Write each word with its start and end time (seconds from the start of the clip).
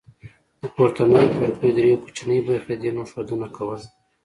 د 0.61 0.63
پورتنیو 0.75 1.29
کړکیو 1.35 1.75
درې 1.77 2.01
کوچنۍ 2.03 2.39
برخې 2.47 2.73
د 2.77 2.79
دې 2.81 2.89
نوم 2.95 3.05
ښودنه 3.11 3.47
کوله 3.55 3.85